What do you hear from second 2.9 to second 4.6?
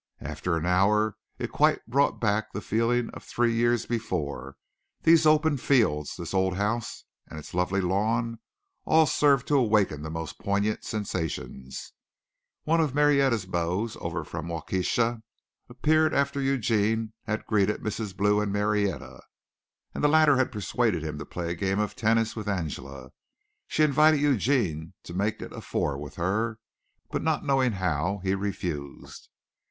of three years before.